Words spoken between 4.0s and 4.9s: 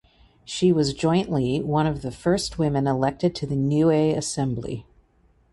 Assembly.